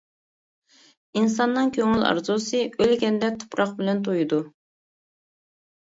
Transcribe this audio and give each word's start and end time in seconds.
ئىنساننىڭ 1.21 1.69
كۆڭۈل 1.77 2.07
ئارزۇسى، 2.09 2.65
ئۆلگەندە 2.81 3.33
تۇپراق 3.39 3.79
بىلەن 3.79 4.05
تويىدۇ. 4.11 4.45